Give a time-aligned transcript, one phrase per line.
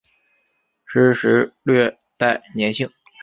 [0.87, 2.89] 湿时略带黏性。